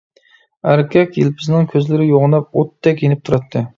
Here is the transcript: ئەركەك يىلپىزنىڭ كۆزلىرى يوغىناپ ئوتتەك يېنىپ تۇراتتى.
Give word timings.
ئەركەك 0.69 1.19
يىلپىزنىڭ 1.21 1.69
كۆزلىرى 1.73 2.07
يوغىناپ 2.13 2.59
ئوتتەك 2.61 3.05
يېنىپ 3.07 3.23
تۇراتتى. 3.31 3.63